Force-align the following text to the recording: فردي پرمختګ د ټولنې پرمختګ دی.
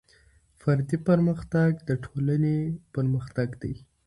فردي 0.61 0.97
پرمختګ 1.07 1.71
د 1.87 1.89
ټولنې 2.03 2.57
پرمختګ 2.93 3.49
دی. 3.61 3.73